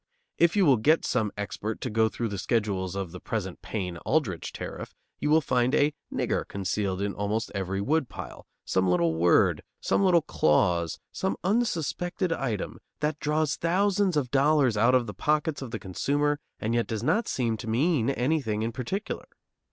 [0.39, 3.97] If you will get some expert to go through the schedules of the present Payne
[3.97, 9.61] Aldrich tariff, you will find a "nigger" concealed in almost every woodpile, some little word,
[9.79, 15.61] some little clause, some unsuspected item, that draws thousands of dollars out of the pockets
[15.61, 19.27] of the consumer and yet does not seem to mean anything in particular.